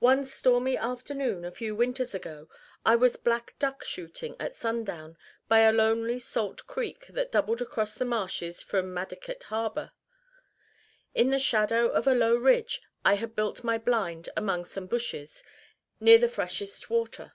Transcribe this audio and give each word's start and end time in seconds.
One 0.00 0.24
stormy 0.26 0.76
afternoon, 0.76 1.42
a 1.42 1.50
few 1.50 1.74
winters 1.74 2.14
ago, 2.14 2.50
I 2.84 2.96
was 2.96 3.16
black 3.16 3.54
duck 3.58 3.82
shooting 3.82 4.36
at 4.38 4.52
sundown, 4.52 5.16
by 5.48 5.60
a 5.60 5.72
lonely 5.72 6.18
salt 6.18 6.66
creek 6.66 7.06
that 7.08 7.32
doubled 7.32 7.62
across 7.62 7.94
the 7.94 8.04
marshes 8.04 8.60
from 8.60 8.92
Maddaket 8.92 9.44
Harbor. 9.44 9.92
In 11.14 11.30
the 11.30 11.38
shadow 11.38 11.86
of 11.88 12.06
a 12.06 12.12
low 12.12 12.34
ridge 12.36 12.82
I 13.06 13.14
had 13.14 13.34
built 13.34 13.64
my 13.64 13.78
blind 13.78 14.28
among 14.36 14.66
some 14.66 14.86
bushes, 14.86 15.42
near 15.98 16.18
the 16.18 16.28
freshest 16.28 16.90
water. 16.90 17.32